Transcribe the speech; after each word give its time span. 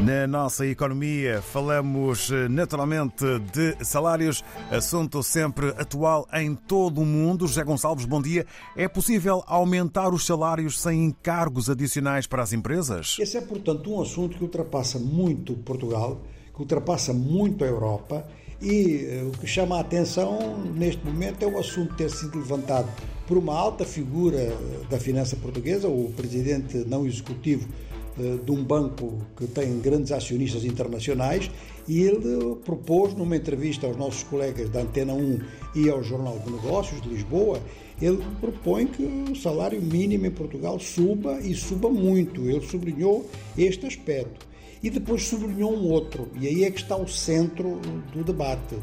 Na 0.00 0.26
nossa 0.26 0.66
economia 0.66 1.40
falamos 1.40 2.30
eh, 2.30 2.48
naturalmente 2.50 3.24
de 3.50 3.82
salários, 3.82 4.44
assunto 4.70 5.22
sempre 5.22 5.68
atual 5.70 6.28
em 6.34 6.54
todo 6.54 7.00
o 7.00 7.06
mundo. 7.06 7.46
José 7.46 7.64
Gonçalves, 7.64 8.04
bom 8.04 8.20
dia. 8.20 8.44
É 8.76 8.88
possível 8.88 9.42
aumentar 9.46 10.12
os 10.12 10.26
salários 10.26 10.78
sem 10.78 11.02
encargos 11.02 11.70
adicionais 11.70 12.26
para 12.26 12.42
as 12.42 12.52
empresas? 12.52 13.16
Esse 13.18 13.38
é, 13.38 13.40
portanto, 13.40 13.90
um 13.90 14.02
assunto 14.02 14.36
que 14.36 14.44
ultrapassa 14.44 14.98
muito 14.98 15.54
Portugal, 15.54 16.20
que 16.54 16.60
ultrapassa 16.60 17.14
muito 17.14 17.64
a 17.64 17.66
Europa 17.66 18.26
e 18.60 19.06
eh, 19.08 19.24
o 19.26 19.30
que 19.38 19.46
chama 19.46 19.78
a 19.78 19.80
atenção 19.80 20.58
neste 20.74 21.02
momento 21.06 21.42
é 21.42 21.46
o 21.46 21.58
assunto 21.58 21.94
ter 21.94 22.10
sido 22.10 22.38
levantado 22.38 22.88
por 23.26 23.38
uma 23.38 23.54
alta 23.54 23.84
figura 23.84 24.52
da 24.90 25.00
finança 25.00 25.36
portuguesa, 25.36 25.88
o 25.88 26.12
presidente 26.14 26.84
não 26.86 27.06
executivo 27.06 27.66
eh, 27.66 27.95
de 28.16 28.50
um 28.50 28.64
banco 28.64 29.18
que 29.36 29.46
tem 29.46 29.78
grandes 29.78 30.10
acionistas 30.10 30.64
internacionais 30.64 31.50
e 31.86 32.02
ele 32.02 32.56
propôs 32.64 33.14
numa 33.14 33.36
entrevista 33.36 33.86
aos 33.86 33.96
nossos 33.96 34.22
colegas 34.24 34.70
da 34.70 34.80
Antena 34.80 35.12
1 35.12 35.40
e 35.74 35.90
ao 35.90 36.02
Jornal 36.02 36.38
de 36.38 36.50
Negócios 36.50 37.00
de 37.02 37.08
Lisboa, 37.08 37.60
ele 38.00 38.22
propõe 38.40 38.86
que 38.86 39.02
o 39.02 39.36
salário 39.36 39.80
mínimo 39.80 40.26
em 40.26 40.30
Portugal 40.30 40.78
suba 40.78 41.40
e 41.40 41.54
suba 41.54 41.88
muito. 41.88 42.42
Ele 42.48 42.66
sublinhou 42.66 43.28
este 43.56 43.86
aspecto. 43.86 44.46
E 44.82 44.90
depois 44.90 45.24
sublinhou 45.24 45.72
um 45.72 45.90
outro, 45.90 46.28
e 46.38 46.46
aí 46.46 46.64
é 46.64 46.70
que 46.70 46.80
está 46.80 46.96
o 46.96 47.08
centro 47.08 47.80
do 48.12 48.22
debate. 48.22 48.76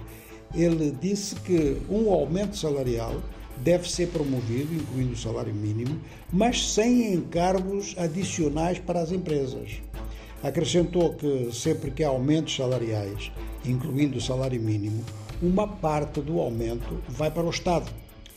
Ele 0.53 0.95
disse 0.99 1.35
que 1.35 1.77
um 1.89 2.11
aumento 2.11 2.57
salarial 2.57 3.21
deve 3.57 3.89
ser 3.89 4.07
promovido, 4.09 4.73
incluindo 4.73 5.13
o 5.13 5.17
salário 5.17 5.53
mínimo, 5.53 5.99
mas 6.31 6.73
sem 6.73 7.13
encargos 7.13 7.95
adicionais 7.97 8.79
para 8.79 9.01
as 9.01 9.11
empresas. 9.11 9.81
Acrescentou 10.41 11.13
que 11.13 11.49
sempre 11.53 11.91
que 11.91 12.03
há 12.03 12.09
aumentos 12.09 12.55
salariais, 12.55 13.31
incluindo 13.65 14.17
o 14.17 14.21
salário 14.21 14.61
mínimo, 14.61 15.03
uma 15.41 15.67
parte 15.67 16.21
do 16.21 16.39
aumento 16.39 17.01
vai 17.07 17.31
para 17.31 17.43
o 17.43 17.49
Estado 17.49 17.89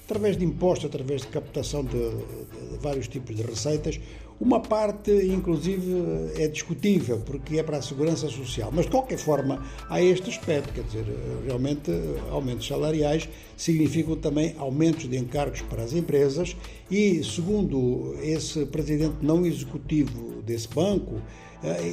através 0.06 0.36
de 0.36 0.44
impostos, 0.44 0.86
através 0.86 1.22
de 1.22 1.28
captação 1.28 1.84
de, 1.84 1.90
de, 1.90 2.78
vários 2.80 3.08
tipos 3.08 3.34
de 3.34 3.42
receitas. 3.42 4.00
Uma 4.38 4.60
parte, 4.60 5.10
inclusive, 5.10 5.92
é 6.36 6.46
discutível, 6.46 7.18
porque 7.24 7.58
é 7.58 7.62
para 7.62 7.78
a 7.78 7.82
segurança 7.82 8.28
social. 8.28 8.70
Mas, 8.72 8.84
de 8.84 8.90
qualquer 8.90 9.18
forma, 9.18 9.64
há 9.88 10.00
este 10.00 10.30
aspecto, 10.30 10.72
quer 10.74 10.84
dizer, 10.84 11.06
realmente, 11.44 11.90
aumentos 12.30 12.66
salariais 12.66 13.28
significam 13.56 14.14
também 14.16 14.54
aumentos 14.58 15.08
de 15.08 15.16
encargos 15.16 15.62
para 15.62 15.82
as 15.82 15.92
empresas 15.94 16.54
e, 16.90 17.24
segundo 17.24 18.14
esse 18.22 18.66
presidente 18.66 19.16
não 19.22 19.44
executivo 19.46 20.42
desse 20.42 20.68
banco, 20.68 21.20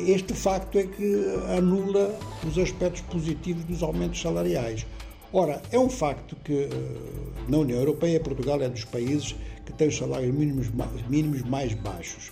este 0.06 0.34
facto 0.34 0.78
é 0.78 0.84
que 0.84 1.26
anula 1.58 2.14
os 2.46 2.58
aspectos 2.58 3.02
positivos 3.02 3.64
dos 3.64 3.82
aumentos 3.82 4.22
salariais. 4.22 4.86
Ora, 5.36 5.64
é 5.72 5.80
um 5.80 5.90
facto 5.90 6.36
que 6.44 6.54
eh, 6.54 6.70
na 7.50 7.58
União 7.58 7.80
Europeia 7.80 8.20
Portugal 8.20 8.62
é 8.62 8.70
dos 8.70 8.86
países 8.86 9.36
que 9.66 9.74
tem 9.74 9.88
os 9.88 9.98
salários 9.98 10.32
mínimos, 10.32 10.68
mínimos 11.10 11.42
mais 11.42 11.74
baixos. 11.74 12.32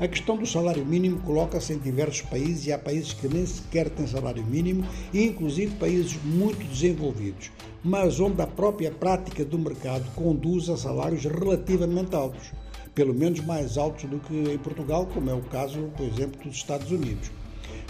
A 0.00 0.08
questão 0.08 0.36
do 0.36 0.44
salário 0.44 0.84
mínimo 0.84 1.20
coloca-se 1.20 1.72
em 1.72 1.78
diversos 1.78 2.22
países 2.22 2.66
e 2.66 2.72
há 2.72 2.78
países 2.78 3.12
que 3.12 3.28
nem 3.28 3.46
sequer 3.46 3.88
têm 3.88 4.04
salário 4.04 4.44
mínimo 4.44 4.84
e 5.12 5.22
inclusive 5.22 5.76
países 5.76 6.18
muito 6.24 6.66
desenvolvidos, 6.66 7.52
mas 7.84 8.18
onde 8.18 8.42
a 8.42 8.48
própria 8.48 8.90
prática 8.90 9.44
do 9.44 9.56
mercado 9.56 10.04
conduz 10.16 10.68
a 10.68 10.76
salários 10.76 11.22
relativamente 11.22 12.16
altos, 12.16 12.50
pelo 12.96 13.14
menos 13.14 13.38
mais 13.44 13.78
altos 13.78 14.10
do 14.10 14.18
que 14.18 14.34
em 14.34 14.58
Portugal, 14.58 15.06
como 15.14 15.30
é 15.30 15.34
o 15.34 15.42
caso, 15.42 15.88
por 15.96 16.04
exemplo, 16.04 16.42
dos 16.42 16.56
Estados 16.56 16.90
Unidos. 16.90 17.30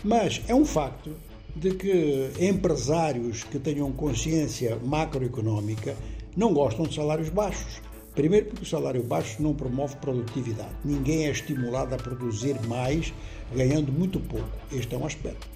Mas 0.05 0.43
é 0.49 0.55
um 0.55 0.67
facto 0.67 1.17
de 1.55 1.75
que 1.75 2.31
empresários 2.41 3.45
que 3.45 3.59
tenham 3.59 3.91
consciência 3.93 4.77
macroeconómica 4.77 5.97
não 6.37 6.55
gostam 6.55 6.87
de 6.87 6.95
salários 6.95 7.29
baixos. 7.29 7.81
Primeiro, 8.15 8.47
porque 8.47 8.65
o 8.65 8.69
salário 8.69 9.03
baixo 9.03 9.43
não 9.43 9.55
promove 9.55 9.97
produtividade. 9.97 10.75
Ninguém 10.85 11.27
é 11.27 11.31
estimulado 11.31 11.95
a 11.95 11.99
produzir 11.99 12.57
mais 12.67 13.13
ganhando 13.55 13.93
muito 13.93 14.19
pouco. 14.21 14.49
Este 14.73 14.95
é 14.95 14.99
um 14.99 15.07
aspecto. 15.07 15.49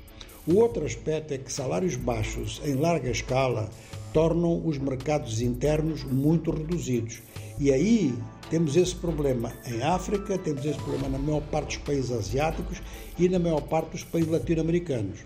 O 0.46 0.56
outro 0.56 0.84
aspecto 0.84 1.32
é 1.32 1.38
que 1.38 1.52
salários 1.52 1.96
baixos 1.96 2.60
em 2.64 2.74
larga 2.74 3.10
escala 3.10 3.70
tornam 4.12 4.64
os 4.64 4.78
mercados 4.78 5.40
internos 5.40 6.04
muito 6.04 6.50
reduzidos. 6.50 7.20
E 7.58 7.72
aí 7.72 8.14
temos 8.50 8.76
esse 8.76 8.94
problema 8.94 9.52
em 9.66 9.82
África, 9.82 10.38
temos 10.38 10.64
esse 10.64 10.78
problema 10.78 11.08
na 11.08 11.18
maior 11.18 11.40
parte 11.42 11.78
dos 11.78 11.86
países 11.86 12.12
asiáticos 12.12 12.80
e 13.18 13.28
na 13.28 13.38
maior 13.38 13.62
parte 13.62 13.92
dos 13.92 14.04
países 14.04 14.30
latino-americanos. 14.30 15.20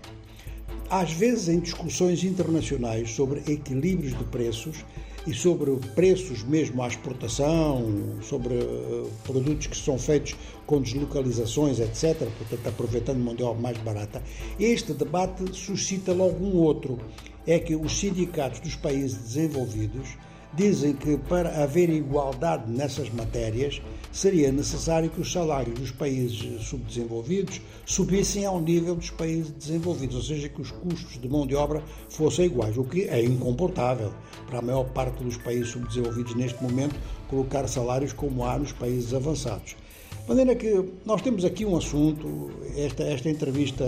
Às 0.89 1.11
vezes, 1.11 1.47
em 1.49 1.59
discussões 1.59 2.23
internacionais 2.23 3.11
sobre 3.11 3.41
equilíbrios 3.51 4.17
de 4.17 4.23
preços 4.23 4.83
e 5.27 5.33
sobre 5.35 5.75
preços 5.93 6.41
mesmo 6.41 6.81
à 6.81 6.87
exportação, 6.87 8.17
sobre 8.23 8.55
uh, 8.55 9.07
produtos 9.23 9.67
que 9.67 9.77
são 9.77 9.99
feitos 9.99 10.35
com 10.65 10.81
deslocalizações, 10.81 11.79
etc., 11.79 12.27
portanto, 12.37 12.67
aproveitando 12.67 13.19
mão 13.19 13.35
de 13.35 13.43
obra 13.43 13.61
mais 13.61 13.77
barata, 13.77 14.23
este 14.59 14.91
debate 14.93 15.55
suscita 15.55 16.11
logo 16.11 16.43
um 16.43 16.55
outro: 16.55 16.97
é 17.45 17.59
que 17.59 17.75
os 17.75 17.99
sindicatos 17.99 18.59
dos 18.59 18.75
países 18.75 19.15
desenvolvidos 19.15 20.17
dizem 20.53 20.93
que 20.93 21.17
para 21.17 21.63
haver 21.63 21.89
igualdade 21.89 22.71
nessas 22.71 23.09
matérias 23.11 23.81
seria 24.11 24.51
necessário 24.51 25.09
que 25.09 25.21
os 25.21 25.31
salários 25.31 25.79
dos 25.79 25.91
países 25.91 26.63
subdesenvolvidos 26.67 27.61
subissem 27.85 28.45
ao 28.45 28.59
nível 28.59 28.95
dos 28.95 29.11
países 29.11 29.51
desenvolvidos, 29.51 30.15
ou 30.15 30.23
seja, 30.23 30.49
que 30.49 30.61
os 30.61 30.71
custos 30.71 31.19
de 31.19 31.29
mão 31.29 31.45
de 31.45 31.55
obra 31.55 31.83
fossem 32.09 32.45
iguais, 32.45 32.77
o 32.77 32.83
que 32.83 33.03
é 33.03 33.23
incomportável 33.23 34.11
para 34.47 34.59
a 34.59 34.61
maior 34.61 34.85
parte 34.85 35.23
dos 35.23 35.37
países 35.37 35.69
subdesenvolvidos 35.69 36.35
neste 36.35 36.61
momento 36.63 36.95
colocar 37.29 37.67
salários 37.67 38.13
como 38.13 38.43
há 38.45 38.57
nos 38.57 38.71
países 38.71 39.13
avançados. 39.13 39.75
De 40.23 40.27
maneira 40.27 40.55
que 40.55 40.83
nós 41.05 41.21
temos 41.21 41.45
aqui 41.45 41.65
um 41.65 41.77
assunto, 41.77 42.51
esta, 42.75 43.03
esta 43.03 43.29
entrevista 43.29 43.85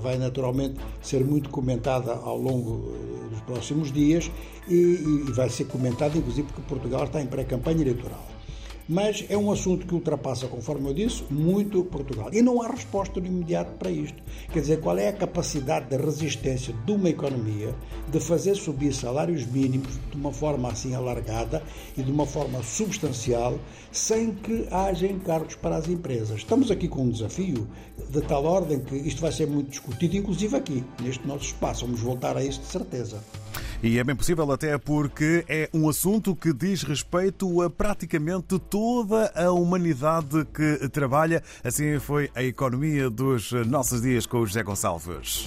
vai 0.00 0.16
naturalmente 0.16 0.76
ser 1.02 1.24
muito 1.24 1.50
comentada 1.50 2.12
ao 2.12 2.36
longo 2.36 3.09
dos 3.30 3.40
próximos 3.40 3.92
dias 3.92 4.30
e, 4.68 4.74
e 4.74 5.32
vai 5.32 5.48
ser 5.48 5.64
comentada, 5.64 6.18
inclusive, 6.18 6.48
porque 6.48 6.62
Portugal 6.62 7.04
está 7.04 7.20
em 7.20 7.26
pré-campanha 7.26 7.82
eleitoral 7.82 8.39
mas 8.90 9.24
é 9.28 9.36
um 9.36 9.52
assunto 9.52 9.86
que 9.86 9.94
ultrapassa, 9.94 10.48
conforme 10.48 10.88
eu 10.88 10.92
disse, 10.92 11.22
muito 11.30 11.84
Portugal. 11.84 12.28
E 12.32 12.42
não 12.42 12.60
há 12.60 12.66
resposta 12.66 13.20
de 13.20 13.28
imediato 13.28 13.70
para 13.78 13.88
isto. 13.88 14.20
Quer 14.52 14.58
dizer, 14.58 14.80
qual 14.80 14.98
é 14.98 15.06
a 15.06 15.12
capacidade 15.12 15.88
de 15.88 15.96
resistência 15.96 16.74
de 16.84 16.90
uma 16.90 17.08
economia 17.08 17.72
de 18.10 18.18
fazer 18.18 18.56
subir 18.56 18.92
salários 18.92 19.46
mínimos 19.46 19.96
de 20.10 20.16
uma 20.16 20.32
forma 20.32 20.68
assim 20.68 20.92
alargada 20.92 21.62
e 21.96 22.02
de 22.02 22.10
uma 22.10 22.26
forma 22.26 22.64
substancial, 22.64 23.60
sem 23.92 24.34
que 24.34 24.66
haja 24.72 25.06
encargos 25.06 25.54
para 25.54 25.76
as 25.76 25.88
empresas. 25.88 26.38
Estamos 26.38 26.68
aqui 26.68 26.88
com 26.88 27.02
um 27.02 27.10
desafio 27.10 27.68
de 28.08 28.20
tal 28.22 28.44
ordem 28.44 28.80
que 28.80 28.96
isto 28.96 29.20
vai 29.20 29.30
ser 29.30 29.46
muito 29.46 29.70
discutido, 29.70 30.16
inclusive 30.16 30.56
aqui, 30.56 30.82
neste 31.00 31.24
nosso 31.28 31.44
espaço. 31.44 31.86
Vamos 31.86 32.00
voltar 32.00 32.36
a 32.36 32.42
isso 32.42 32.58
de 32.58 32.66
certeza. 32.66 33.22
E 33.82 33.98
é 33.98 34.04
bem 34.04 34.14
possível, 34.14 34.52
até 34.52 34.76
porque 34.76 35.42
é 35.48 35.70
um 35.72 35.88
assunto 35.88 36.36
que 36.36 36.52
diz 36.52 36.82
respeito 36.82 37.62
a 37.62 37.70
praticamente 37.70 38.58
toda 38.58 39.32
a 39.34 39.50
humanidade 39.52 40.44
que 40.52 40.86
trabalha. 40.90 41.42
Assim 41.64 41.98
foi 41.98 42.30
a 42.34 42.42
economia 42.42 43.08
dos 43.08 43.52
nossos 43.66 44.02
dias 44.02 44.26
com 44.26 44.40
o 44.40 44.46
José 44.46 44.62
Gonçalves. 44.62 45.46